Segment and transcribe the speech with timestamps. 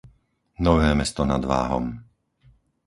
[0.65, 1.85] Nové Mesto nad Váhom